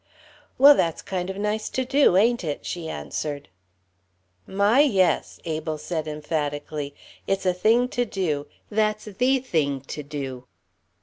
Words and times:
"Well, 0.57 0.73
that's 0.75 1.03
kind 1.03 1.29
of 1.29 1.37
nice 1.37 1.69
to 1.69 1.85
do, 1.85 2.17
ain't 2.17 2.43
it?" 2.43 2.65
she 2.65 2.89
answered. 2.89 3.49
"My, 4.47 4.79
yes," 4.79 5.39
Abel 5.45 5.77
said, 5.77 6.07
emphatically, 6.07 6.95
"It's 7.27 7.45
a 7.45 7.53
thing 7.53 7.87
to 7.89 8.03
do 8.05 8.47
that's 8.71 9.05
the 9.05 9.37
thing 9.39 9.79
to 9.81 10.01
do." 10.01 10.47